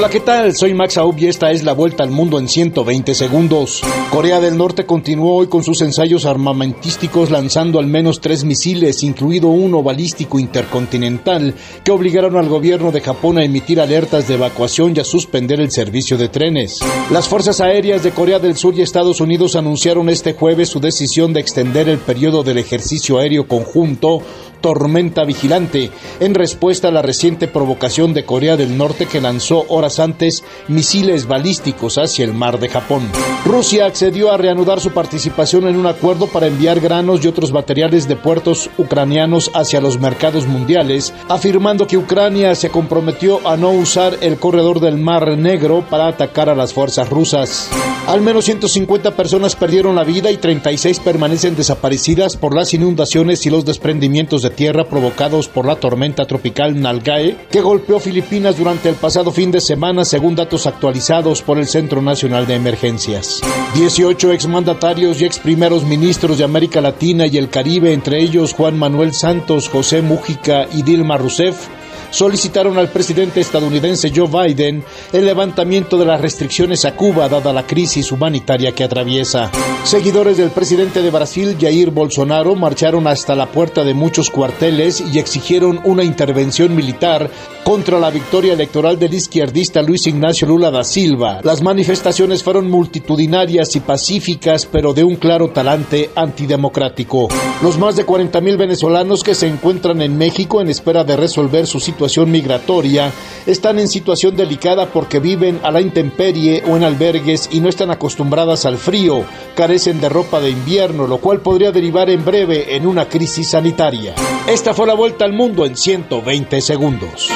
Hola, 0.00 0.08
¿qué 0.08 0.20
tal? 0.20 0.56
Soy 0.56 0.72
Max 0.72 0.96
Aub 0.96 1.14
y 1.18 1.26
esta 1.26 1.50
es 1.50 1.62
la 1.62 1.74
vuelta 1.74 2.02
al 2.02 2.10
mundo 2.10 2.38
en 2.38 2.48
120 2.48 3.14
segundos. 3.14 3.82
Corea 4.10 4.40
del 4.40 4.56
Norte 4.56 4.86
continuó 4.86 5.34
hoy 5.34 5.48
con 5.48 5.62
sus 5.62 5.82
ensayos 5.82 6.24
armamentísticos 6.24 7.30
lanzando 7.30 7.78
al 7.78 7.86
menos 7.86 8.22
tres 8.22 8.44
misiles, 8.44 9.02
incluido 9.02 9.48
uno 9.48 9.82
balístico 9.82 10.38
intercontinental, 10.38 11.54
que 11.84 11.90
obligaron 11.90 12.36
al 12.36 12.48
gobierno 12.48 12.92
de 12.92 13.02
Japón 13.02 13.36
a 13.36 13.44
emitir 13.44 13.78
alertas 13.78 14.26
de 14.26 14.36
evacuación 14.36 14.94
y 14.96 15.00
a 15.00 15.04
suspender 15.04 15.60
el 15.60 15.70
servicio 15.70 16.16
de 16.16 16.30
trenes. 16.30 16.80
Las 17.10 17.28
fuerzas 17.28 17.60
aéreas 17.60 18.02
de 18.02 18.12
Corea 18.12 18.38
del 18.38 18.56
Sur 18.56 18.74
y 18.78 18.80
Estados 18.80 19.20
Unidos 19.20 19.54
anunciaron 19.54 20.08
este 20.08 20.32
jueves 20.32 20.70
su 20.70 20.80
decisión 20.80 21.34
de 21.34 21.40
extender 21.40 21.90
el 21.90 21.98
periodo 21.98 22.42
del 22.42 22.56
ejercicio 22.56 23.18
aéreo 23.18 23.46
conjunto 23.46 24.22
tormenta 24.60 25.24
vigilante, 25.24 25.90
en 26.20 26.34
respuesta 26.34 26.88
a 26.88 26.90
la 26.90 27.02
reciente 27.02 27.48
provocación 27.48 28.14
de 28.14 28.24
Corea 28.24 28.56
del 28.56 28.76
Norte 28.76 29.06
que 29.06 29.20
lanzó 29.20 29.64
horas 29.68 29.98
antes 29.98 30.44
misiles 30.68 31.26
balísticos 31.26 31.98
hacia 31.98 32.24
el 32.24 32.34
mar 32.34 32.58
de 32.58 32.68
Japón. 32.68 33.02
Rusia 33.44 33.86
accedió 33.86 34.32
a 34.32 34.36
reanudar 34.36 34.80
su 34.80 34.90
participación 34.90 35.66
en 35.66 35.76
un 35.76 35.86
acuerdo 35.86 36.26
para 36.26 36.46
enviar 36.46 36.80
granos 36.80 37.24
y 37.24 37.28
otros 37.28 37.52
materiales 37.52 38.08
de 38.08 38.16
puertos 38.16 38.70
ucranianos 38.78 39.50
hacia 39.54 39.80
los 39.80 39.98
mercados 39.98 40.46
mundiales, 40.46 41.12
afirmando 41.28 41.86
que 41.86 41.96
Ucrania 41.96 42.54
se 42.54 42.70
comprometió 42.70 43.46
a 43.48 43.56
no 43.56 43.70
usar 43.70 44.16
el 44.20 44.38
corredor 44.38 44.80
del 44.80 44.98
Mar 44.98 45.36
Negro 45.36 45.84
para 45.88 46.08
atacar 46.08 46.48
a 46.48 46.54
las 46.54 46.72
fuerzas 46.72 47.08
rusas. 47.08 47.68
Al 48.06 48.20
menos 48.20 48.46
150 48.46 49.12
personas 49.12 49.54
perdieron 49.54 49.94
la 49.94 50.04
vida 50.04 50.30
y 50.30 50.36
36 50.36 51.00
permanecen 51.00 51.54
desaparecidas 51.54 52.36
por 52.36 52.54
las 52.54 52.74
inundaciones 52.74 53.46
y 53.46 53.50
los 53.50 53.64
desprendimientos 53.64 54.42
de 54.42 54.49
tierra 54.50 54.84
provocados 54.84 55.48
por 55.48 55.66
la 55.66 55.76
tormenta 55.76 56.26
tropical 56.26 56.80
Nalgae, 56.80 57.36
que 57.50 57.60
golpeó 57.60 57.98
Filipinas 57.98 58.58
durante 58.58 58.88
el 58.88 58.94
pasado 58.94 59.30
fin 59.30 59.50
de 59.50 59.60
semana, 59.60 60.04
según 60.04 60.34
datos 60.34 60.66
actualizados 60.66 61.42
por 61.42 61.58
el 61.58 61.66
Centro 61.66 62.02
Nacional 62.02 62.46
de 62.46 62.54
Emergencias. 62.54 63.40
18 63.74 64.32
exmandatarios 64.32 65.20
y 65.20 65.24
ex 65.24 65.38
primeros 65.38 65.84
ministros 65.84 66.38
de 66.38 66.44
América 66.44 66.80
Latina 66.80 67.26
y 67.26 67.38
el 67.38 67.48
Caribe, 67.48 67.92
entre 67.92 68.20
ellos 68.20 68.52
Juan 68.52 68.78
Manuel 68.78 69.14
Santos, 69.14 69.68
José 69.68 70.02
Mújica 70.02 70.66
y 70.72 70.82
Dilma 70.82 71.16
Rousseff, 71.16 71.68
solicitaron 72.10 72.78
al 72.78 72.88
presidente 72.88 73.40
estadounidense 73.40 74.12
Joe 74.14 74.28
Biden 74.28 74.84
el 75.12 75.24
levantamiento 75.24 75.96
de 75.96 76.06
las 76.06 76.20
restricciones 76.20 76.84
a 76.84 76.96
Cuba 76.96 77.28
dada 77.28 77.52
la 77.52 77.66
crisis 77.66 78.12
humanitaria 78.12 78.72
que 78.72 78.84
atraviesa. 78.84 79.50
Seguidores 79.84 80.36
del 80.36 80.50
presidente 80.50 81.02
de 81.02 81.10
Brasil, 81.10 81.56
Jair 81.58 81.90
Bolsonaro, 81.90 82.54
marcharon 82.54 83.06
hasta 83.06 83.34
la 83.34 83.46
puerta 83.50 83.82
de 83.82 83.94
muchos 83.94 84.30
cuarteles 84.30 85.02
y 85.12 85.18
exigieron 85.18 85.80
una 85.84 86.04
intervención 86.04 86.76
militar 86.76 87.30
contra 87.64 87.98
la 87.98 88.10
victoria 88.10 88.52
electoral 88.52 88.98
del 88.98 89.14
izquierdista 89.14 89.82
Luis 89.82 90.06
Ignacio 90.06 90.46
Lula 90.46 90.70
da 90.70 90.84
Silva. 90.84 91.40
Las 91.42 91.62
manifestaciones 91.62 92.42
fueron 92.42 92.70
multitudinarias 92.70 93.74
y 93.74 93.80
pacíficas, 93.80 94.66
pero 94.66 94.92
de 94.92 95.02
un 95.02 95.16
claro 95.16 95.50
talante 95.50 96.10
antidemocrático. 96.14 97.28
Los 97.62 97.78
más 97.78 97.96
de 97.96 98.06
40.000 98.06 98.56
venezolanos 98.56 99.22
que 99.24 99.34
se 99.34 99.48
encuentran 99.48 100.02
en 100.02 100.16
México 100.16 100.60
en 100.60 100.68
espera 100.68 101.04
de 101.04 101.16
resolver 101.16 101.66
su 101.66 101.80
situación 101.80 102.30
migratoria 102.30 103.12
están 103.46 103.78
en 103.78 103.88
situación 103.88 104.36
delicada 104.36 104.86
porque 104.86 105.18
viven 105.18 105.58
a 105.62 105.70
la 105.70 105.80
intemperie 105.80 106.62
o 106.68 106.76
en 106.76 106.84
albergues 106.84 107.48
y 107.50 107.60
no 107.60 107.68
están 107.68 107.90
acostumbradas 107.90 108.66
al 108.66 108.78
frío, 108.78 109.24
de 109.70 110.08
ropa 110.08 110.40
de 110.40 110.50
invierno, 110.50 111.06
lo 111.06 111.18
cual 111.18 111.42
podría 111.42 111.70
derivar 111.70 112.10
en 112.10 112.24
breve 112.24 112.74
en 112.74 112.88
una 112.88 113.08
crisis 113.08 113.50
sanitaria. 113.50 114.16
Esta 114.48 114.74
fue 114.74 114.84
la 114.88 114.94
vuelta 114.94 115.24
al 115.24 115.32
mundo 115.32 115.64
en 115.64 115.76
120 115.76 116.60
segundos. 116.60 117.30